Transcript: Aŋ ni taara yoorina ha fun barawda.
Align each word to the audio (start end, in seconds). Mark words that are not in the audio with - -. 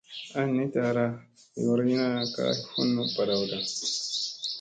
Aŋ 0.39 0.47
ni 0.57 0.65
taara 0.73 1.05
yoorina 1.63 2.05
ha 2.35 2.45
fun 2.69 2.89
barawda. 3.15 3.57